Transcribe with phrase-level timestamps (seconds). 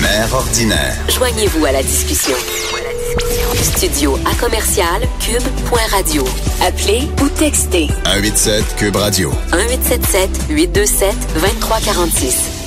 [0.00, 0.96] Mère ordinaire.
[1.08, 2.34] Joignez-vous à la discussion.
[3.54, 6.24] Studio à commercial cube.radio.
[6.60, 9.30] Appelez ou textez 187 Cube Radio.
[9.52, 12.58] 1877 827 2346.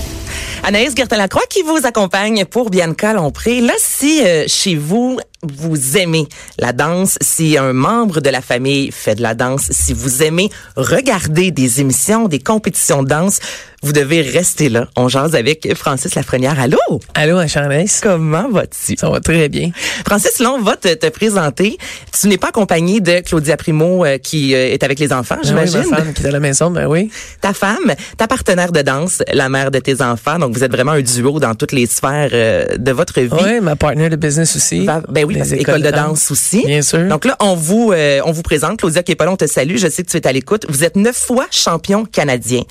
[0.63, 3.61] Anaïs Gertin-Lacroix qui vous accompagne pour Bianca Lompré.
[3.61, 6.27] Là, si euh, chez vous, vous aimez
[6.59, 10.51] la danse, si un membre de la famille fait de la danse, si vous aimez
[10.75, 13.39] regarder des émissions, des compétitions de danse,
[13.83, 14.87] vous devez rester là.
[14.95, 16.59] On jase avec Francis Lafrenière.
[16.59, 16.77] Allô?
[17.15, 17.99] Allô, Anaïs.
[18.01, 18.95] Comment vas-tu?
[18.95, 19.71] Ça va très bien.
[20.05, 21.77] Francis, là, on va te, te présenter.
[22.19, 25.81] Tu n'es pas accompagné de Claudia Primo euh, qui euh, est avec les enfants, j'imagine.
[25.81, 27.09] Oui, ma femme qui est à la maison, ben oui.
[27.41, 30.37] Ta femme, ta partenaire de danse, la mère de tes enfants.
[30.37, 33.29] Donc, vous êtes vraiment un duo dans toutes les sphères euh, de votre vie.
[33.31, 34.85] Oui, ma partenaire de business aussi.
[35.09, 36.63] ben oui, parce école de danse aussi.
[36.65, 37.07] Bien sûr.
[37.07, 37.93] Donc là, on vous,
[38.25, 38.77] on vous présente.
[38.77, 39.77] Claudia qui est pas là, on te salue.
[39.77, 40.65] Je sais que tu es à l'écoute.
[40.69, 42.61] Vous êtes neuf fois champion canadien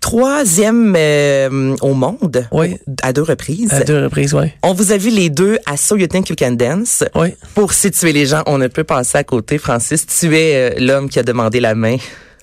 [0.00, 2.46] troisième euh, au monde.
[2.52, 2.76] Oui.
[3.02, 3.72] À deux reprises.
[3.72, 4.46] À deux reprises, oui.
[4.62, 7.04] On vous a vu les deux à So You Think You Can Dance.
[7.14, 7.34] Oui.
[7.54, 9.58] Pour situer les gens, on ne peut passer à côté.
[9.58, 11.96] Francis, tu es euh, l'homme qui a demandé la main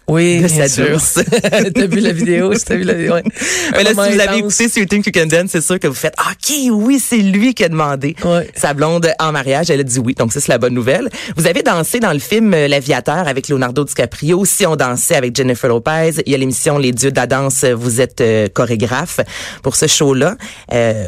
[0.07, 1.19] oui, de sa douce.
[1.73, 3.13] t'as vu la vidéo, t'as vu la vidéo.
[3.13, 3.23] Ouais.
[3.71, 5.87] Mais là, si vous avez écouté sur You Think You Can Dance, c'est sûr que
[5.87, 8.49] vous faites, OK, oui, c'est lui qui a demandé ouais.
[8.55, 9.71] sa blonde en mariage.
[9.71, 11.09] Elle a dit oui, donc ça, c'est la bonne nouvelle.
[11.35, 14.39] Vous avez dansé dans le film L'Aviateur avec Leonardo DiCaprio.
[14.39, 16.11] Aussi, on dansait avec Jennifer Lopez.
[16.25, 17.65] Il y a l'émission Les Dieux de la danse.
[17.65, 19.21] Vous êtes euh, chorégraphe
[19.63, 20.35] pour ce show-là.
[20.71, 21.07] Euh,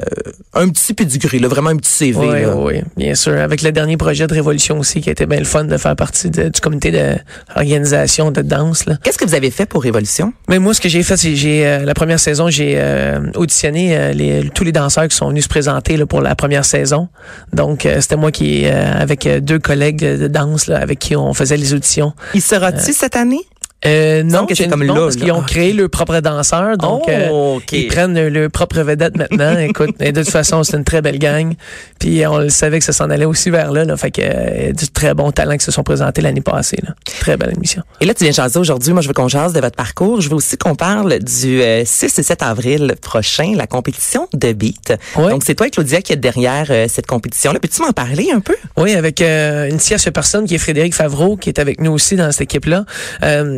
[0.54, 2.20] un petit pedigree, là, vraiment un petit CV.
[2.20, 2.56] Oui, là.
[2.56, 3.34] oui, bien sûr.
[3.34, 5.96] Avec le dernier projet de Révolution aussi, qui a été bien le fun de faire
[5.96, 8.87] partie de, du comité d'organisation de, de danse.
[9.04, 10.34] Qu'est-ce que vous avez fait pour Révolution?
[10.48, 13.98] Mais moi, ce que j'ai fait, c'est j'ai euh, la première saison, j'ai euh, auditionné
[13.98, 17.10] euh, les, tous les danseurs qui sont venus se présenter là, pour la première saison.
[17.54, 21.74] Donc, c'était moi qui, avec deux collègues de danse, là, avec qui on faisait les
[21.74, 22.14] auditions.
[22.34, 23.42] Il sera-tu cette année?
[23.86, 25.46] Euh, non, c'est comme non, là, parce qu'ils ont là.
[25.48, 29.58] créé leur propre danseur, donc Oh, euh, ils prennent leur, leur propre vedette maintenant.
[29.60, 31.54] Écoute, et de toute façon, c'est une très belle gang.
[32.00, 34.72] Puis on le savait que ça s'en allait aussi vers là, là fait que euh,
[34.72, 36.78] du très bon talent qui se sont présentés l'année passée.
[36.84, 36.96] Là.
[37.20, 37.84] Très belle émission.
[38.02, 38.94] Et là, tu viens jaser aujourd'hui.
[38.94, 40.22] Moi, je veux qu'on jase de votre parcours.
[40.22, 44.54] Je veux aussi qu'on parle du euh, 6 et 7 avril prochain, la compétition de
[44.54, 44.94] beat.
[45.16, 45.30] Ouais.
[45.30, 47.60] Donc, c'est toi, Claudia, qui est derrière euh, cette compétition-là.
[47.60, 48.56] Peux-tu m'en parler un peu?
[48.76, 52.16] Oui, avec euh, une tierce personne qui est Frédéric Favreau, qui est avec nous aussi
[52.16, 52.86] dans cette équipe-là.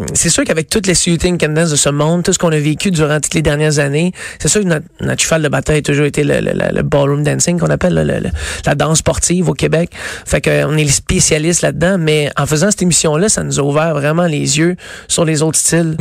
[0.09, 2.57] Euh, c'est sûr qu'avec toutes les shooting candidates de ce monde, tout ce qu'on a
[2.59, 5.81] vécu durant toutes les dernières années, c'est sûr que notre, notre cheval de bataille a
[5.81, 8.29] toujours été le, le, le- ballroom dancing qu'on appelle le- le-
[8.65, 9.91] la danse sportive au Québec.
[10.25, 13.63] Fait que on est les spécialistes là-dedans, mais en faisant cette émission-là, ça nous a
[13.63, 14.75] ouvert vraiment les yeux
[15.07, 15.95] sur les autres styles.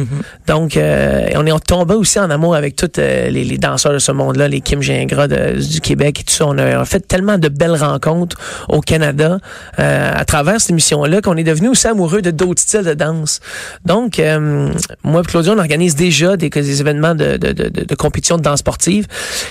[0.47, 4.13] Donc, euh, on est tombé aussi en amour avec tous les, les danseurs de ce
[4.13, 6.47] monde-là, les Kim Gingras de- du Québec et tout ça.
[6.47, 8.37] On a, on a fait tellement de belles rencontres
[8.69, 9.39] au Canada
[9.79, 13.41] euh, à travers cette émission-là qu'on est devenu aussi amoureux de d'autres styles de danse.
[13.85, 14.71] Donc, euh,
[15.03, 19.07] moi et Claudia, on organise déjà des, événements de, de, de, compétition de danse sportive.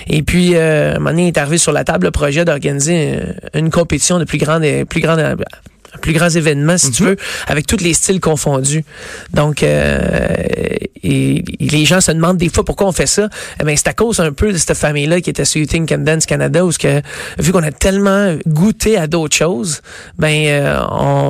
[0.06, 3.70] Et puis, euh, un moment est arrivé sur la table le projet d'organiser euh, une
[3.70, 5.20] compétition de plus grande, plus grande
[6.00, 7.16] plus grands événements, si tu veux,
[7.46, 8.84] avec tous les styles confondus.
[9.34, 9.98] Donc, euh,
[11.02, 13.28] et, et les gens se demandent des fois pourquoi on fait ça.
[13.60, 15.98] Eh ben, c'est à cause un peu de cette famille-là qui était sur Think Can
[15.98, 17.00] Dance Canada, où ce que,
[17.38, 19.80] vu qu'on a tellement goûté à d'autres choses,
[20.18, 20.80] ben euh,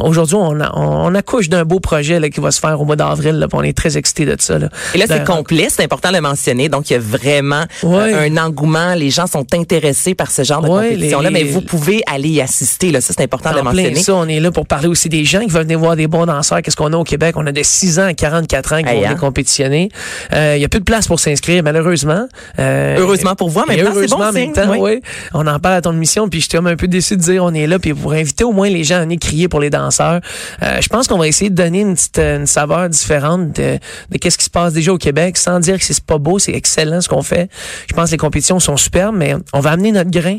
[0.04, 2.96] aujourd'hui, on, on, on accouche d'un beau projet là, qui va se faire au mois
[2.96, 3.46] d'avril.
[3.52, 4.58] On est très excités de ça.
[4.58, 4.68] Là.
[4.94, 6.68] Et là, c'est De- complet, c'est important de le mentionner.
[6.68, 8.14] Donc, il y a vraiment Ouais.
[8.14, 8.94] euh, un engouement.
[8.94, 12.40] Les gens sont intéressés par ce genre de Ouais, compétition-là, mais vous pouvez aller y
[12.40, 12.90] assister.
[12.90, 13.00] Là.
[13.00, 13.94] Ça, c'est important de le mentionner.
[14.02, 16.26] ça, on est là pour parler aussi des gens qui veulent venir voir des bons
[16.26, 16.62] danseurs.
[16.62, 17.34] Qu'est-ce qu'on a au Québec?
[17.36, 19.08] On a de 6 ans à 44 ans qui Hey, vont hein?
[19.08, 19.90] venir compétitionner.
[20.32, 22.26] Euh, Il y a plus de place pour s'inscrire, malheureusement.
[22.58, 24.78] Euh, Heureusement pour vous, c'est heureusement bon en même temps, oui.
[24.80, 25.00] oui.
[25.34, 27.52] On en parle à ton émission, puis j'étais comme un peu déçu de dire on
[27.54, 30.20] est là, puis pour inviter au moins les gens à venir crier pour les danseurs.
[30.62, 33.78] Euh, je pense qu'on va essayer de donner une petite une saveur différente de,
[34.10, 36.52] de qu'est-ce qui se passe déjà au Québec, sans dire que c'est pas beau, c'est
[36.52, 37.48] excellent ce qu'on fait.
[37.88, 40.38] Je pense que les compétitions sont superbes, mais on va amener notre grain.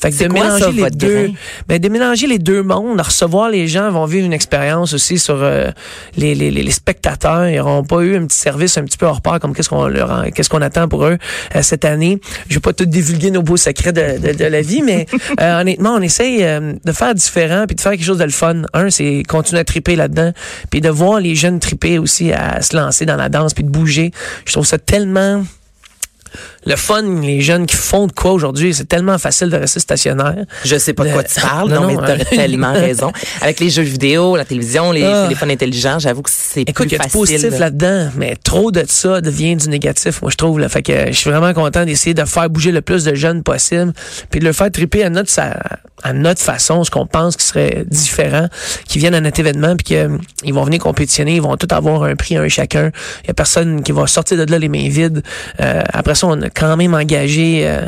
[0.00, 1.32] Fait que de quoi, mélanger ça, les deux, grain?
[1.68, 3.02] ben, de mélanger les deux mondes, de
[3.48, 5.70] les gens vont vivre une expérience aussi sur euh,
[6.16, 7.48] les, les, les, les spectateurs.
[7.48, 9.86] Ils n'auront pas eu un petit service un petit peu hors pair comme qu'est-ce qu'on
[9.86, 11.18] leur en- qu'est-ce qu'on attend pour eux
[11.56, 12.20] euh, cette année.
[12.48, 15.06] Je vais pas tout divulguer nos beaux secrets de, de, de la vie, mais
[15.40, 18.62] euh, honnêtement, on essaye de faire différent puis de faire quelque chose de le fun.
[18.74, 20.32] Un, c'est continuer à triper là-dedans,
[20.70, 23.70] puis de voir les jeunes triper aussi à se lancer dans la danse puis de
[23.70, 24.10] bouger.
[24.44, 25.44] Je trouve ça tellement
[26.64, 30.44] le fun, les jeunes qui font de quoi aujourd'hui, c'est tellement facile de rester stationnaire.
[30.64, 32.26] Je sais pas de quoi tu parles, Non, non, mais t'as hein.
[32.30, 33.12] tellement raison.
[33.40, 35.24] Avec les jeux vidéo, la télévision, les Ah.
[35.24, 38.70] téléphones intelligents, j'avoue que c'est Écoute, plus il y a du positif là-dedans, mais trop
[38.70, 40.58] de ça devient du négatif, moi, je trouve.
[40.60, 40.68] Là.
[40.68, 43.92] Fait que je suis vraiment content d'essayer de faire bouger le plus de jeunes possible,
[44.30, 45.58] puis de le faire triper à notre, sa-
[46.04, 48.48] à notre façon, ce qu'on pense qui serait différent,
[48.86, 52.16] qui viennent à notre événement, puis qu'ils vont venir compétitionner, ils vont tous avoir un
[52.16, 52.90] prix, un chacun.
[53.24, 55.22] Il y a personne qui va sortir de là les mains vides.
[55.60, 57.62] Euh, après ça, on a quand même engagé...
[57.66, 57.86] euh,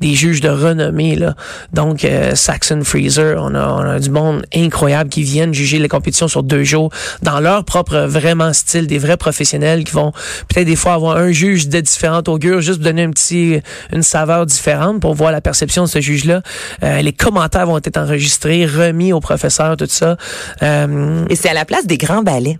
[0.00, 1.34] des juges de renommée là.
[1.72, 5.88] Donc euh, Saxon Freezer, on a, on a du monde incroyable qui viennent juger les
[5.88, 6.90] compétitions sur deux jours
[7.22, 10.12] dans leur propre vraiment style, des vrais professionnels qui vont
[10.48, 13.60] peut-être des fois avoir un juge de différentes augures juste donner un petit
[13.92, 16.42] une saveur différente pour voir la perception de ce juge-là.
[16.82, 20.16] Euh, les commentaires vont être enregistrés, remis au professeur, tout ça.
[20.62, 22.58] Euh, Et c'est à la place des grands ballets.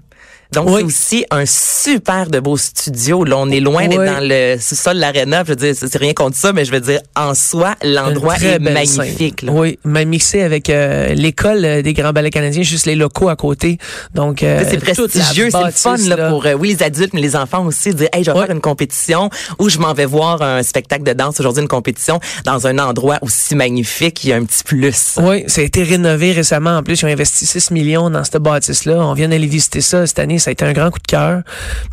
[0.54, 0.74] Donc, Oui.
[0.80, 3.24] c'est aussi un super de beau studio.
[3.24, 5.42] Là, on est loin d'être dans le sous-sol de l'aréna.
[5.44, 8.58] Je veux dire, c'est rien contre ça, mais je veux dire, en soi, l'endroit est
[8.58, 9.42] magnifique.
[9.42, 9.52] là.
[9.52, 13.36] Oui, même mixé avec euh, l'école euh, des grands ballets canadiens, juste les locaux à
[13.36, 13.78] côté.
[14.14, 17.36] Donc euh, c'est prestigieux, c'est le fun là, pour euh, oui les adultes mais les
[17.36, 20.62] enfants aussi dire hey je vais faire une compétition ou je m'en vais voir un
[20.62, 24.44] spectacle de danse aujourd'hui une compétition dans un endroit aussi magnifique il y a un
[24.44, 25.16] petit plus.
[25.22, 26.76] Oui, ça a été rénové récemment.
[26.78, 28.94] En plus, ils ont investi 6 millions dans cette bâtisse-là.
[28.98, 30.38] On vient d'aller visiter ça cette année.
[30.44, 31.40] Ça a été un grand coup de cœur.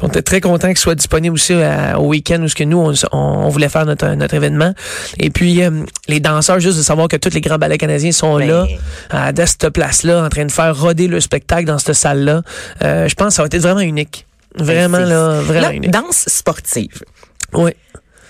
[0.02, 2.94] On était très contents qu'il soit disponible aussi à- au week-end où ce que nous,
[3.14, 4.74] on, voulait faire notre, notre événement.
[5.20, 5.72] Et puis, euh,
[6.10, 8.48] les danseurs, juste de savoir que tous les grands ballets canadiens sont Ben.
[8.50, 8.68] là,
[9.10, 12.42] à, de cette place-là, en train de faire roder le spectacle dans cette salle-là.
[12.84, 14.26] Euh, je pense que ça va être vraiment unique.
[14.58, 15.92] Vraiment, C'est- là, vraiment Là, unique.
[15.92, 17.04] danse sportive.
[17.54, 17.72] Oui.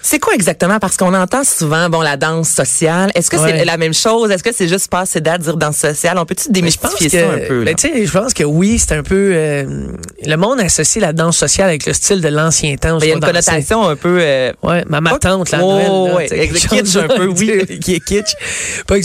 [0.03, 0.79] C'est quoi exactement?
[0.79, 3.11] Parce qu'on entend souvent, bon, la danse sociale.
[3.13, 3.53] Est-ce que Ouais.
[3.59, 4.31] c'est la même chose?
[4.31, 6.17] Est-ce que c'est juste passer date dire danse sociale?
[6.17, 7.63] On peut-tu pense démystifier ça un peu?
[7.63, 9.87] ben, tu sais, je pense que oui, c'est un peu euh,
[10.25, 12.97] le monde associe la danse sociale avec le style de l'ancien temps.
[12.97, 14.17] Ben, Il y a une connotation un peu...
[14.21, 17.27] euh, Ouais, ma, ma Pas- tante, la Oh, Noël, là, ouais, avec kitsch un peu,
[17.27, 17.79] oui.
[17.79, 18.33] qui- est kitsch.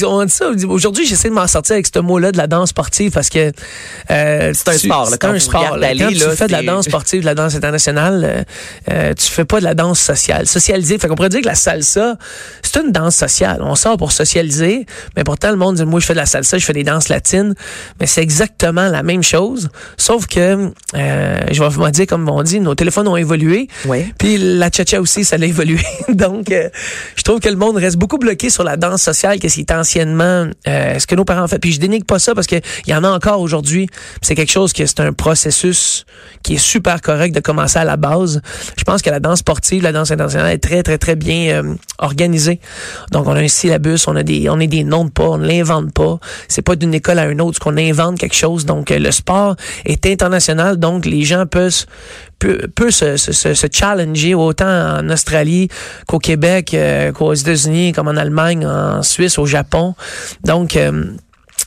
[0.05, 2.47] On dit ça, on dit- aujourd'hui, j'essaie de m'en sortir avec ce mot-là de la
[2.47, 3.53] danse sportive parce que
[4.11, 5.77] euh, C'est un sport, C'est un sport.
[5.79, 5.93] là.
[5.95, 8.43] Quand tu fais de la danse sportive, de la danse internationale, euh,
[8.93, 10.47] euh, tu fais pas de la danse sociale.
[10.47, 10.86] Socialisée.
[10.99, 12.17] Fait qu'on pourrait dire que la salsa,
[12.63, 13.61] c'est une danse sociale.
[13.63, 14.87] On sort pour socialiser,
[15.17, 17.09] mais pourtant le monde dit moi je fais de la salsa, je fais des danses
[17.09, 17.55] latines,
[18.01, 22.43] mais c'est exactement la même chose, sauf que euh, je vais vous dire comme on
[22.43, 23.69] dit, nos téléphones ont évolué.
[23.85, 24.07] Ouais.
[24.19, 25.81] Puis la cha-cha aussi, ça l'a évolué.
[26.09, 26.69] Donc, euh,
[27.17, 29.73] je trouve que le monde reste beaucoup bloqué sur la danse sociale, qu'est-ce qui est
[29.73, 31.59] anciennement, euh, ce que nos parents ont fait.
[31.59, 32.57] Puis je dénigre pas ça parce que
[32.87, 33.89] il y en a encore aujourd'hui.
[34.23, 36.05] C'est quelque chose que c'est un processus
[36.43, 38.41] qui est super correct de commencer à la base.
[38.77, 41.75] Je pense que la danse sportive, la danse internationale est très, très, très bien euh,
[41.99, 42.61] organisée.
[43.13, 45.47] Donc, on a un syllabus, on a des, on des noms de pas, on ne
[45.47, 46.19] l'invente pas.
[46.49, 48.67] C'est pas d'une école à une autre qu'on invente quelque chose.
[48.67, 50.77] Donc, euh, le sport est international.
[50.79, 51.87] Donc, les gens peuvent,
[52.39, 55.69] peut, peut se, challenger autant en Australie
[56.07, 59.95] qu'au Québec, euh, qu'aux États-Unis, comme en Allemagne, en Suisse, au Japon.
[60.45, 60.79] Donc,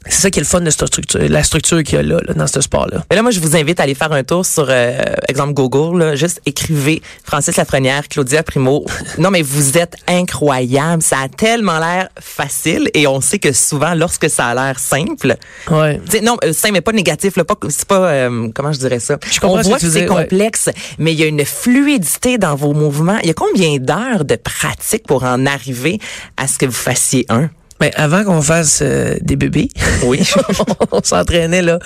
[0.10, 2.20] c'est ça qui est le fun de cette structure, la structure qu'il y a là,
[2.28, 3.04] là, dans ce sport-là.
[3.10, 6.00] Mais là, moi, je vous invite à aller faire un tour sur, euh, exemple, Google.
[6.00, 8.86] Là, juste écrivez Francis Lafrenière, Claudia Primo.
[9.18, 11.02] non, mais vous êtes incroyable.
[11.02, 15.38] Ça a tellement l'air facile et on sait que souvent, lorsque ça a l'air simple,
[15.70, 16.00] Ouais.
[16.24, 19.18] Non, euh, simple mais pas négatif, là, pas, c'est pas, euh, comment je dirais ça?
[19.32, 20.06] Je comprends On voit que c'est ouais.
[20.06, 23.18] complexe, mais il y a une fluidité dans vos mouvements.
[23.24, 26.00] Il y a combien d'heures de pratique pour en arriver
[26.38, 27.50] à ce que vous fassiez un?
[27.80, 29.70] Mais avant qu'on fasse euh, des bébés,
[30.04, 30.30] Oui.
[30.92, 31.80] on s'entraînait là.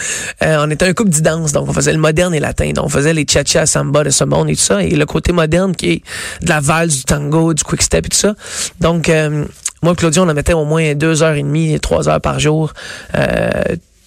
[0.44, 2.72] Euh, on était un couple d'idance, donc on faisait le moderne et latin.
[2.72, 4.84] Donc on faisait les cha-cha, samba de ce monde et tout ça.
[4.84, 6.02] Et le côté moderne qui est
[6.42, 8.34] de la valse, du tango, du quick step et tout ça.
[8.80, 9.46] Donc euh,
[9.82, 12.40] moi et Claudia, on en mettait au moins deux heures et demie, trois heures par
[12.40, 12.74] jour.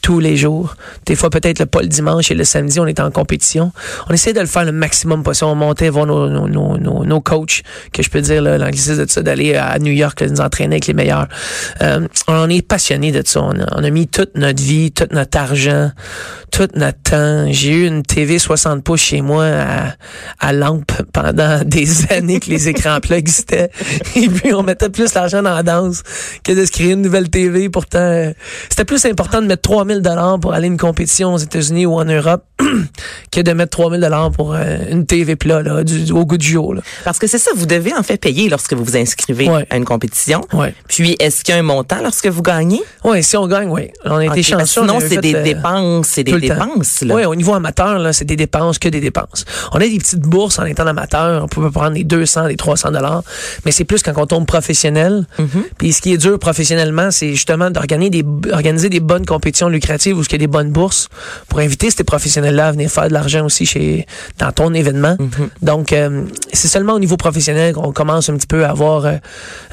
[0.02, 0.76] Tous les jours.
[1.04, 3.72] Des fois, peut-être le pas le dimanche et le samedi, on était en compétition.
[4.08, 5.50] On essayait de le faire le maximum possible.
[5.50, 7.62] On montait voir nos, nos, nos, coachs,
[7.92, 10.94] que je peux dire, l'anglicisme de ça, d'aller à New York, nous entraîner avec les
[10.94, 11.26] meilleurs.
[11.82, 13.42] Euh, on est passionné de ça.
[13.42, 15.90] On a, mis toute notre vie, tout notre argent,
[16.52, 17.46] tout notre temps.
[17.50, 19.94] J'ai eu une TV 60 pouces chez moi à,
[20.38, 23.70] à lampe pendant des années que les écrans plats existaient.
[24.16, 26.02] Et puis, on mettait plus l'argent dans la danse
[26.44, 27.68] que de se créer une nouvelle TV.
[27.68, 28.32] Pourtant, euh,
[28.68, 31.94] c'était plus important de mettre 3000 dollars pour aller à une compétition aux États-Unis ou
[31.94, 32.42] en Europe
[33.30, 36.46] que de mettre 3000 dollars pour euh, une TV plat, là, du, au goût du
[36.48, 36.82] jour, là.
[37.04, 39.66] Parce que c'est ça, vous devez en fait payer lorsque vous vous inscrivez Ouais.
[39.70, 40.40] à une compétition.
[40.52, 40.74] Ouais.
[40.88, 42.82] Puis, est-ce qu'il y a un montant lorsque vous gagnez?
[43.04, 43.90] Ouais, si on gagne, oui.
[44.04, 44.80] On a été chanceux.
[44.80, 47.14] on Sinon, c'est des euh, dépenses, c'est des dépenses, là.
[47.14, 49.44] Oui, au niveau amateur, là, c'est des dépenses que des dépenses.
[49.72, 51.44] On a des petites bourses en étant amateur.
[51.44, 53.22] On peut prendre des 200, des 300 dollars.
[53.64, 55.26] Mais c'est plus quand on tombe professionnel.
[55.38, 55.46] Mm-hmm.
[55.78, 60.18] Puis ce qui est dur professionnellement, c'est justement d'organiser des, organiser des bonnes compétitions lucratives
[60.18, 61.08] où il y a des bonnes bourses
[61.48, 64.06] pour inviter ces professionnels-là à venir faire de l'argent aussi chez,
[64.38, 65.16] dans ton événement.
[65.16, 65.48] Mm-hmm.
[65.62, 69.16] Donc, euh, c'est seulement au niveau professionnel qu'on commence un petit peu à avoir euh,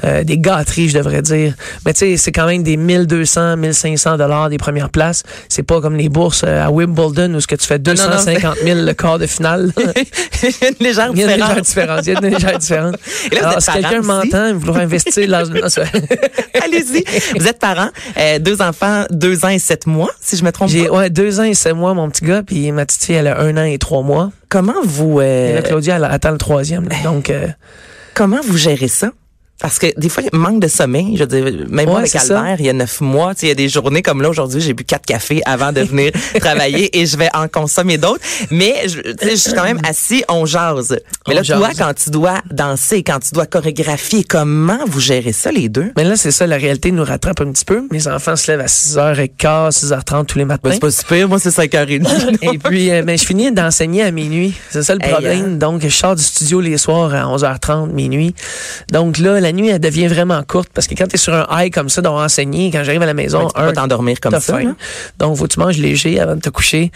[0.04, 1.54] euh, des gâteries, je devrais dire.
[1.84, 5.22] Mais tu sais, c'est quand même des 1200, 1500 dollars des premières places.
[5.48, 8.80] C'est pas comme les bourses à Wimbledon où ce que tu fais non, 250 000
[8.80, 9.72] le quart de finale.
[10.42, 12.00] Il y a une légère Il y a une légère différence.
[12.06, 12.96] Il y a une légère différence.
[13.30, 15.14] Et là, vous Alors, êtes si quelqu'un m'entend, il vouloir investir.
[16.62, 17.04] Allez-y.
[17.38, 20.68] Vous êtes parents, euh, deux enfants, deux ans et sept mois, si je me trompe
[20.68, 20.96] J'ai pas.
[20.98, 23.40] ouais, deux ans et sept mois, mon petit gars, puis ma petite fille, elle a
[23.40, 24.30] un an et trois mois.
[24.48, 26.88] Comment vous, Et euh, là, Claudia, elle attend le troisième.
[26.88, 26.96] là.
[27.04, 27.46] Donc, euh,
[28.14, 29.10] comment vous gérez ça?
[29.60, 31.16] Parce que des fois, il manque de sommeil.
[31.16, 32.40] Je veux dire, même moi avec c'est ça.
[32.40, 34.28] Albert, il y a neuf mois, tu sais, il y a des journées comme là
[34.28, 38.20] aujourd'hui, j'ai bu quatre cafés avant de venir travailler et je vais en consommer d'autres.
[38.50, 40.98] Mais je, tu sais, je suis quand même assis, on jase.
[41.28, 41.78] Mais On là, toi, jase.
[41.78, 45.92] quand tu dois danser, quand tu dois chorégraphier, comment vous gérez ça les deux?
[45.96, 47.86] Mais là, c'est ça, la réalité nous rattrape un petit peu.
[47.92, 50.60] Mes enfants se lèvent à 6h15, 6h30 tous les matins.
[50.68, 52.38] Ben, c'est pas super, moi c'est 5h30.
[52.54, 54.54] Et puis, euh, ben, je finis d'enseigner à minuit.
[54.70, 55.44] C'est ça le Hey, problème.
[55.44, 55.48] hein.
[55.56, 58.34] Donc, je sors du studio les soirs à 11h30, minuit.
[58.92, 61.46] Donc là, la nuit, elle devient vraiment courte parce que quand tu es sur un
[61.50, 64.18] high comme ça, d'avoir enseigné, quand j'arrive à la maison, Ouais, tu peux pas t'endormir
[64.20, 64.64] comme ça, faim.
[64.64, 64.74] là.
[65.18, 66.90] Donc, faut que tu manges léger avant de te coucher.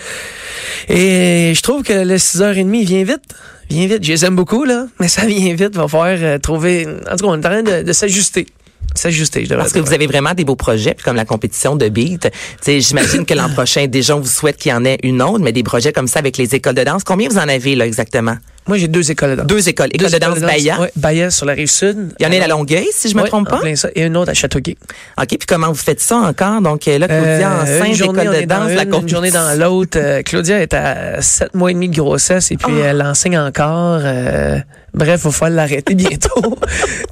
[0.89, 3.23] Et je trouve que le 6h30, il vient vite.
[3.71, 4.03] Vient vite.
[4.05, 5.75] Je les aime beaucoup, là, mais ça vient vite.
[5.77, 6.87] Va falloir euh, trouver...
[7.11, 8.47] En tout cas, on est en train de, de s'ajuster.
[8.95, 12.31] S'ajuster, Parce que vous avez vraiment des beaux projets, puis comme la compétition de beat.
[12.67, 15.53] J'imagine que l'an prochain, déjà, on vous souhaite qu'il y en ait une autre, mais
[15.53, 17.05] des projets comme ça avec les écoles de danse.
[17.05, 18.37] Combien vous en avez, là, exactement?
[18.69, 19.47] Moi, j'ai deux écoles de danse.
[19.47, 19.89] Deux écoles.
[19.93, 20.39] École Deux de danse.
[20.79, 22.13] Ouais, Bahia sur la rive sud.
[22.21, 23.59] Il y en a une à Longueuil, si je me trompe pas.
[23.59, 23.89] plein ça.
[23.95, 24.77] Et une autre à Châteauguay.
[25.21, 26.61] OK, puis comment vous faites ça encore?
[26.61, 29.59] Donc euh, là, Claudia, Euh, enceinte, journée, école de danse, la une, une journée dans
[29.59, 29.99] l'autre.
[30.01, 32.87] Euh, Claudia est à sept mois et demi de grossesse et puis Ah.
[32.89, 34.01] elle enseigne encore.
[34.03, 34.59] Euh,
[34.95, 36.59] bref, il faut l'arrêter bientôt.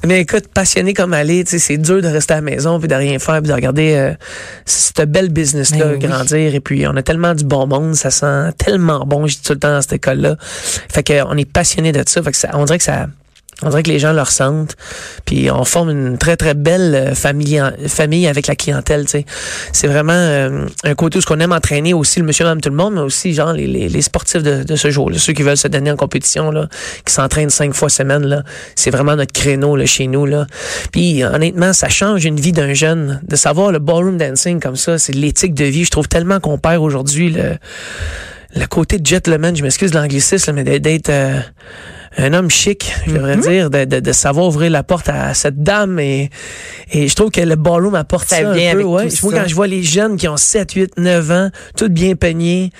[0.04, 2.94] Mais écoute, passionnée comme elle est, c'est dur de rester à la maison puis de
[2.94, 4.12] rien faire puis de regarder euh,
[4.64, 6.06] cette belle business-là Ben oui.
[6.06, 6.54] grandir.
[6.54, 9.52] Et puis, on a tellement du bon monde, ça sent tellement bon, je dis tout
[9.52, 10.36] le temps dans cette école-là.
[10.40, 12.20] Fait qu'on est passionné de ça.
[12.32, 13.06] Ça, on dirait que ça...
[13.62, 14.76] On dirait que les gens le ressentent.
[15.24, 19.06] Puis on forme une très, très belle euh, famille, famille avec la clientèle.
[19.72, 22.68] C'est vraiment euh, un côté où ce qu'on aime entraîner aussi le monsieur, madame, tout
[22.68, 25.10] le monde, mais aussi les, sportifs de, ce jour.
[25.10, 26.52] là, ceux qui veulent se donner en compétition,
[27.06, 28.44] qui s'entraînent cinq fois semaine.
[28.74, 30.26] C'est vraiment notre créneau chez nous.
[30.92, 33.20] Puis honnêtement, ça change une vie d'un jeune.
[33.26, 35.84] De savoir le ballroom dancing comme ça, c'est l'éthique de vie.
[35.84, 37.56] Je trouve tellement qu'on perd aujourd'hui le,
[38.56, 41.40] le côté gentleman, je m'excuse de l'anglicisme, mais d'être euh,
[42.16, 45.62] un homme chic, je devrais dire, de, de, de savoir ouvrir la porte à cette
[45.62, 45.98] dame.
[46.00, 46.30] Et,
[46.90, 48.82] et je trouve que le ballroom apporte Ça un peu.
[48.82, 49.08] Ouais.
[49.22, 52.70] Moi, quand je vois les jeunes qui ont 7, 8, 9 ans, toutes bien peignés,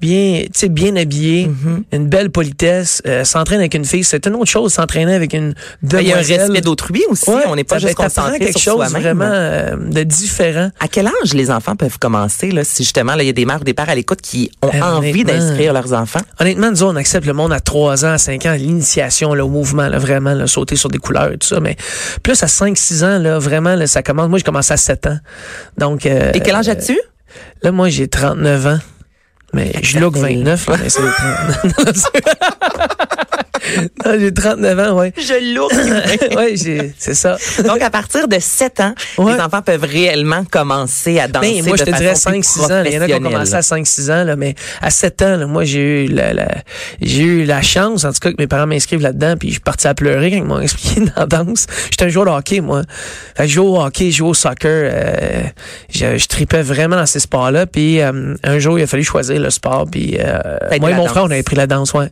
[0.00, 1.82] bien, tu sais, bien habillés, Mm-hmm.
[1.96, 5.54] une belle politesse, euh, s'entraîner avec une fille, c'est une autre chose, s'entraîner avec une
[5.82, 6.40] Ben, Il y a un demoiselle.
[6.42, 7.30] respect d'autrui aussi.
[7.30, 10.70] Ouais, on n'est pas juste ben, t'apprends concentré quelque sur chose vraiment euh, de différent.
[10.80, 13.44] À quel âge les enfants peuvent commencer, là, si justement, là, il y a des
[13.46, 16.20] mères ou des pères à l'écoute qui ont Euh, envie d'inscrire leurs enfants?
[16.40, 19.88] Honnêtement, nous, on accepte le monde à 3 ans, à 5 ans, l'initiation, le mouvement,
[19.88, 21.60] là, vraiment, là, sauter sur des couleurs et tout ça.
[21.60, 21.76] Mais
[22.22, 24.28] plus à 5, 6 ans, là, vraiment, là, ça commence.
[24.28, 25.18] Moi, j'ai commencé à 7 ans.
[25.78, 26.98] Donc, euh, Et quel âge as-tu?
[27.62, 28.78] Là, moi, j'ai 39 ans.
[29.56, 31.96] Mais je look fait- 29, là, mais c'est 30.
[34.04, 35.12] non, j'ai 39 ans, ouais.
[35.16, 37.36] Je ouais, j'ai, c'est ça.
[37.64, 39.34] Donc, à partir de 7 ans, Ouais.
[39.34, 42.72] les enfants peuvent réellement commencer à danser Ben, moi, je te dirais façon plus 5-6
[42.72, 42.82] ans.
[42.86, 45.36] Il y en a qui ont commencé à 5-6 ans, là, mais à 7 ans,
[45.36, 46.54] là, moi, j'ai eu la, la-
[47.00, 49.60] j'ai eu la chance, en tout cas, que mes parents m'inscrivent là-dedans, puis je suis
[49.60, 51.66] parti à pleurer quand ils m'ont expliqué dans la danse.
[51.90, 52.82] J'étais un joueur de hockey, moi.
[53.36, 54.90] Fait que je jouais au hockey, je jouais au soccer.
[54.92, 55.42] euh,
[55.92, 57.66] je, je tripais vraiment dans ces sports-là.
[57.66, 59.86] Puis euh, un jour, il a fallu choisir le sport.
[59.90, 60.38] Puis euh,
[60.80, 61.10] moi et mon danse.
[61.12, 62.08] frère, on avait pris la danse, ouais.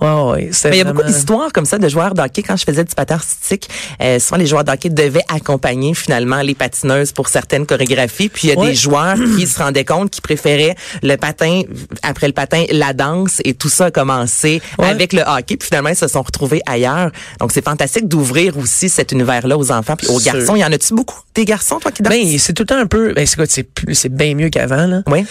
[0.00, 0.48] Ouais, ouais.
[0.52, 2.42] c'était Mais il y a beaucoup d'histoires comme ça de joueurs de hockey.
[2.42, 3.68] Quand je faisais du patin artistique,
[4.02, 8.28] euh, souvent les joueurs de hockey devaient accompagner finalement les patineuses pour certaines chorégraphies.
[8.28, 11.62] Puis il y a des joueurs qui se rendaient compte qu'ils préféraient le patin,
[12.02, 15.56] après le patin, la danse et tout ça a commencé avec le hockey.
[15.56, 17.10] Puis finalement, ils se sont retrouvés ailleurs.
[17.40, 20.32] Donc c'est fantastique d'ouvrir aussi cet univers-là aux enfants puis aux Sûr.
[20.32, 20.56] garçons.
[20.56, 22.12] Il y en a-tu beaucoup des garçons, toi, qui dansent?
[22.12, 23.12] Ben, c'est tout le temps un peu.
[23.12, 25.02] Ben, c'est quoi, c'est plus, c'est bien mieux qu'avant, là.
[25.06, 25.24] oui.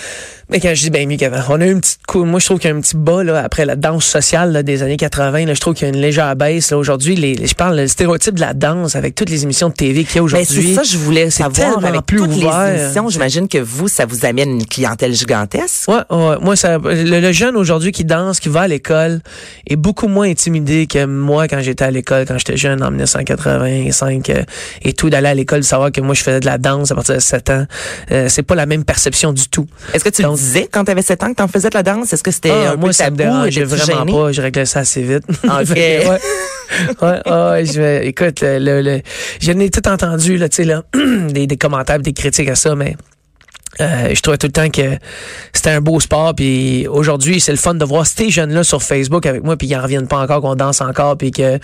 [0.51, 2.23] Mais quand je dis bien mieux qu'avant, on a eu une petite coup.
[2.23, 4.61] Moi, je trouve qu'il y a un petit bas là après la danse sociale là,
[4.61, 5.45] des années 80.
[5.45, 6.69] Là, je trouve qu'il y a une légère baisse.
[6.69, 9.69] Là, aujourd'hui, les, les- je parle le stéréotype de la danse avec toutes les émissions
[9.69, 10.67] de TV qu'il y a Ben, aujourd'hui.
[10.69, 12.73] c'est ça, je voulais c'est savoir avec plus toutes ouvert.
[12.73, 13.09] les émissions.
[13.09, 15.89] J'imagine que vous, ça vous amène une clientèle gigantesque.
[15.89, 16.35] Ouais, ouais.
[16.41, 19.21] Moi, ça, le, le jeune aujourd'hui qui danse, qui va à l'école,
[19.67, 24.29] est beaucoup moins intimidé que moi quand j'étais à l'école, quand j'étais jeune en 1985
[24.29, 24.43] euh,
[24.83, 26.95] et tout, d'aller à l'école, de savoir que moi je faisais de la danse à
[26.95, 27.65] partir de 7 ans.
[28.11, 29.65] Euh, c'est pas la même perception du tout.
[29.93, 30.34] Est-ce que tu Donc-
[30.71, 32.11] quand tu avais 7 ans que tu en faisais de la danse?
[32.13, 33.29] Est-ce que c'était Ah, un moi, peu ça me tabou?
[33.31, 34.31] dérangeait Étais-tu vraiment pas.
[34.31, 35.23] Je réglais ça assez vite.
[35.43, 35.77] Ok.
[35.77, 36.19] Ouais.
[37.01, 39.01] Ouais, ouais, je vais- écoute, le, le, le-
[39.39, 40.83] j'en ai tout entendu, là, tu sais, là,
[41.29, 42.95] des, des commentaires, des critiques à ça, mais
[43.81, 44.97] euh, je trouvais tout le temps que
[45.53, 46.33] c'était un beau sport.
[46.35, 49.75] Puis aujourd'hui, c'est le fun de voir ces jeunes-là sur Facebook avec moi, puis ils
[49.75, 51.59] en reviennent pas encore, qu'on danse encore, puis que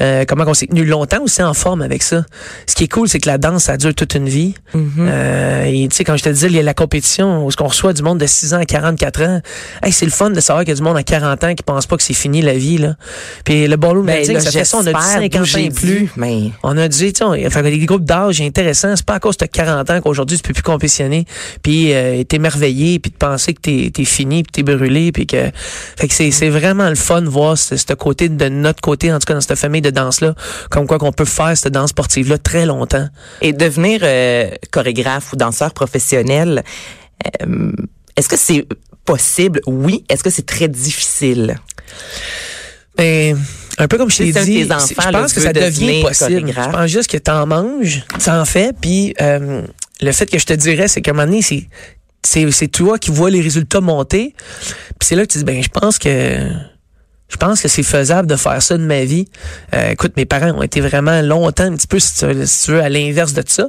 [0.00, 2.24] euh, comment qu'on s'est tenu longtemps aussi en forme avec ça.
[2.66, 4.54] Ce qui est cool, c'est que la danse, ça dure toute une vie.
[4.74, 7.56] Euh, et tu sais, quand je te disais, il y a la compétition où ce
[7.56, 9.40] qu'on reçoit du monde de 6 ans à 44 ans.
[9.82, 11.62] Hey, c'est le fun de savoir qu'il y a du monde à 40 ans qui
[11.62, 12.96] pense pas que c'est fini la vie là.
[13.44, 15.70] Puis le ballroom Ben, ça fait ça, on a dit j'espère, 50 ans j'ai et
[15.70, 15.88] plus.
[15.88, 18.94] vu, Mais On a dit, tu sais, des groupes d'âge intéressants.
[18.96, 21.24] C'est pas à cause de 40 ans qu'aujourd'hui tu peux plus compétitionner.
[21.62, 25.50] Puis euh, émerveillé, puis de penser que t'es es fini, puis t'es brûlé, puis que,
[25.96, 29.12] fait que c'est c'est vraiment le fun de voir ce, ce côté de notre côté,
[29.12, 30.34] en tout cas dans cette famille de danse là,
[30.70, 33.08] comme quoi qu'on peut faire cette danse sportive là très longtemps.
[33.40, 36.62] Et devenir euh, chorégraphe ou danseur professionnel,
[37.42, 37.72] euh,
[38.16, 38.66] est-ce que c'est
[39.04, 39.60] possible?
[39.66, 40.04] Oui.
[40.08, 41.56] Est-ce que c'est très difficile?
[42.96, 43.38] Ben,
[43.78, 46.52] un peu comme je t'ai dit, enfants, je là, pense que ça devient possible.
[46.54, 49.62] Je pense juste que t'en manges, t'en fais, puis euh,
[50.02, 51.68] le fait que je te dirais, c'est qu'à un moment donné, c'est
[52.24, 54.34] c'est c'est toi qui vois les résultats monter,
[54.98, 56.48] puis c'est là que tu dis ben je pense que
[57.32, 59.26] je pense que c'est faisable de faire ça de ma vie.
[59.74, 62.66] Euh, écoute, mes parents ont été vraiment longtemps un petit peu, si tu veux, si
[62.66, 63.68] tu veux, à l'inverse de ça.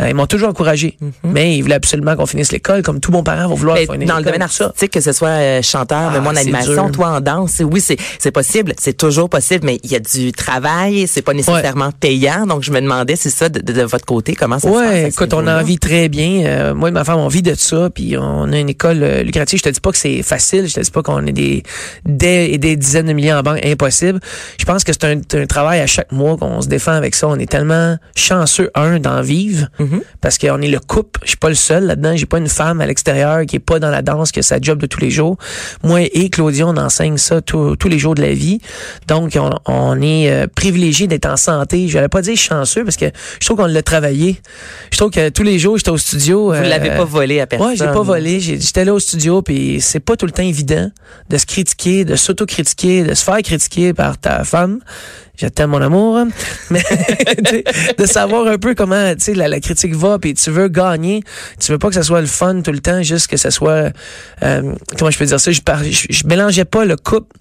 [0.00, 3.24] Euh, ils m'ont toujours encouragé, mais ils voulaient absolument qu'on finisse l'école, comme tout bon
[3.24, 6.18] parent va vouloir Mais finir dans le domaine artistique, que ce soit euh, chanteur, mais
[6.18, 6.92] Ah, moi en animation, dur.
[6.92, 11.08] toi en danse, oui, c'est possible, c'est toujours possible, mais il y a du travail,
[11.08, 12.46] c'est pas nécessairement payant.
[12.46, 15.46] Donc je me demandais, c'est ça de, votre côté, comment ça se passe écoute, on
[15.46, 16.44] en vit très bien.
[16.44, 19.22] Euh, moi et ma femme, on vit de ça, puis on a une école euh,
[19.22, 19.58] lucrative.
[19.58, 21.62] Je te dis pas que c'est facile, je te dis pas qu'on est des
[22.04, 24.20] des des dizaines de milliers en banque, impossible.
[24.58, 27.28] Je pense que c'est un, un travail à chaque mois qu'on se défend avec ça.
[27.28, 30.00] On est tellement chanceux un d'en vivre Mhm.
[30.20, 31.20] parce qu'on est le couple.
[31.24, 32.14] Je suis pas le seul là-dedans.
[32.16, 34.60] J'ai pas une femme à l'extérieur qui est pas dans la danse, qui a sa
[34.60, 35.36] job de tous les jours.
[35.82, 38.60] Moi et Claudia, on enseigne ça tous tous les jours de la vie.
[39.08, 41.88] Donc, on, on est euh, privilégié d'être en santé.
[41.88, 43.06] Je vais pas dire chanceux parce que
[43.40, 44.40] je trouve qu'on l'a travaillé.
[44.92, 46.46] Je trouve que tous les jours, j'étais au studio.
[46.48, 47.68] Vous euh, l'avez pas volé à personne.
[47.68, 48.40] Ouais, je l'ai pas volé.
[48.40, 50.90] J'ai- J'étais là au studio, puis c'est pas tout le temps évident
[51.28, 54.80] de se critiquer, de s'auto-critiquer, de se faire critiquer par ta femme.
[55.36, 56.18] Je t'aime mon amour,
[56.70, 56.82] mais
[57.96, 61.22] de savoir un peu comment la, la critique va, puis tu veux gagner,
[61.58, 63.90] tu veux pas que ça soit le fun tout le temps, juste que ça soit
[64.42, 65.50] euh, comment je peux dire ça?
[65.50, 67.34] Je, par- je, mélangeais pas le couple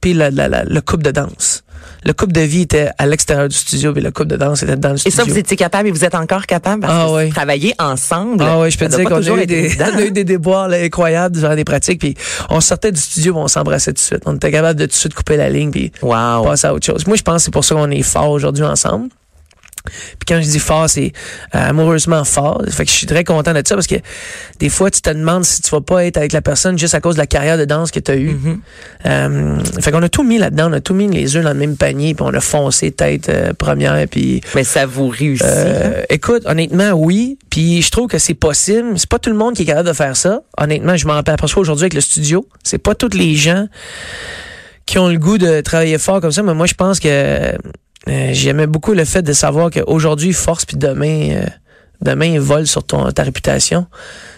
[0.00, 1.64] puis la, la- le couple de danse.
[2.04, 4.76] Le couple de vie était à l'extérieur du studio, puis le couple de danse était
[4.76, 5.16] dans le Et studio.
[5.18, 8.42] ça, vous étiez capable et vous êtes encore capable parce Ah que travailler ensemble.
[8.42, 10.68] Ah ouais, je peux te dire qu'on a, eu des, on a eu des déboires
[10.68, 12.14] là, incroyables durant des pratiques, puis
[12.48, 14.22] on sortait du studio, on s'embrassait tout de suite.
[14.26, 16.44] On était capable de tout de suite couper la ligne, puis Wow.
[16.44, 17.06] passer à autre chose.
[17.06, 19.08] Moi, je pense que c'est pour ça qu'on est fort aujourd'hui ensemble.
[19.84, 21.12] Puis quand je dis fort, c'est
[21.54, 22.62] euh, amoureusement fort.
[22.70, 23.96] Fait que je suis très content de ça parce que
[24.58, 27.00] des fois, tu te demandes si tu vas pas être avec la personne juste à
[27.00, 28.34] cause de la carrière de danse que tu as eue.
[28.34, 28.58] Mm-hmm.
[29.06, 31.58] Euh, fait qu'on a tout mis là-dedans, on a tout mis les œufs dans le
[31.58, 35.46] même panier, puis on a foncé tête euh, première, puis Mais ça vous réussit.
[35.46, 37.38] euh, écoute, honnêtement, oui.
[37.50, 38.92] Puis je trouve que c'est possible.
[38.96, 40.42] C'est pas tout le monde qui est capable de faire ça.
[40.58, 42.46] Honnêtement, je m'en aperçois aujourd'hui avec le studio.
[42.62, 43.66] C'est pas tous les gens
[44.86, 46.42] qui ont le goût de travailler fort comme ça.
[46.42, 47.52] Mais moi, je pense que
[48.08, 51.44] euh, j'aimais beaucoup le fait de savoir qu'aujourd'hui, force, puis demain, euh,
[52.00, 53.86] demain, vole sur ton, ta réputation.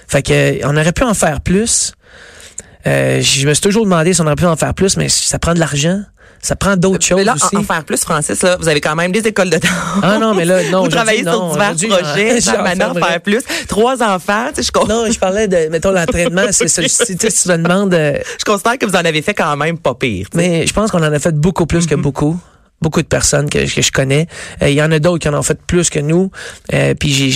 [0.09, 1.93] Fait que euh, on aurait pu en faire plus.
[2.87, 5.39] Euh, je me suis toujours demandé si on aurait pu en faire plus, mais ça
[5.39, 6.01] prend de l'argent.
[6.45, 7.55] Ça prend d'autres choses là, aussi.
[7.57, 9.71] en, en faire plus, Francis, là, vous avez quand même des écoles de danse.
[10.03, 11.53] Ah non, mais là, non, vous travaillez sur non.
[11.53, 12.41] divers Aujourd'hui, projets.
[12.41, 13.01] j'en Manon, fermerai.
[13.13, 13.43] faire plus.
[13.69, 16.43] Trois enfants, tu sais, je, Non, je parlais de, mettons, l'entraînement.
[16.51, 16.83] c'est ça.
[16.89, 19.95] Si tu me demandes, euh, je considère que vous en avez fait quand même pas
[19.95, 20.27] pire.
[20.35, 22.37] mais je pense qu'on en a fait beaucoup plus que beaucoup.
[22.83, 24.27] Beaucoup de personnes que, que je connais.
[24.63, 26.31] Euh, Il y en a d'autres qui en ont fait plus que nous.
[26.75, 27.31] Euh, puis j'ai,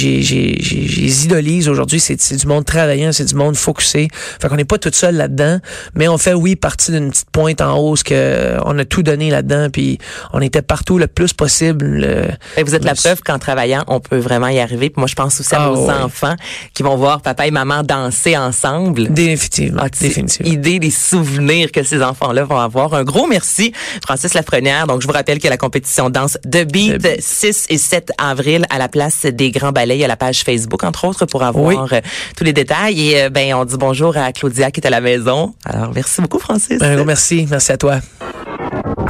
[1.25, 2.01] idolise aujourd'hui.
[2.01, 4.09] C'est, du monde travaillant, c'est du monde focusé.
[4.41, 5.59] Fait qu'on n'est pas tout seul là-dedans.
[5.95, 9.31] Mais on fait, oui, partie d'une petite pointe en hausse que on a tout donné
[9.31, 9.69] là-dedans.
[9.73, 9.99] Puis
[10.33, 11.85] on était partout le plus possible.
[11.87, 12.25] le-
[12.57, 14.91] Et vous êtes la preuve qu'en travaillant, on peut vraiment y arriver.
[14.91, 15.93] Puis moi, je pense aussi à Ah, ouais.
[15.93, 16.35] enfants
[16.75, 19.09] qui vont voir papa et maman danser ensemble.
[19.13, 19.83] Définitivement.
[19.85, 20.51] Ah, définitivement.
[20.53, 22.95] idée des souvenirs que ces enfants-là vont avoir?
[22.95, 23.73] Un gros merci,
[24.05, 24.87] Francis Lafrenière.
[24.87, 27.23] Donc, je vous rappelle que la compétition danse de Beat, The Beat.
[27.23, 29.97] 6 et 7 avril à la place des Grands Ballets.
[29.97, 32.01] Il y a la page Facebook, entre autres, pour avoir euh,
[32.37, 33.11] tous les détails.
[33.11, 35.55] Et euh, ben, on dit bonjour à Claudia qui est à la maison.
[35.65, 36.81] Alors, merci beaucoup, Francis.
[36.83, 37.47] Un gros merci.
[37.51, 37.97] Merci à toi.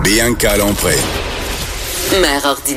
[0.03, 0.97] Bianca Lompré.
[2.21, 2.75] Mère ordinaire.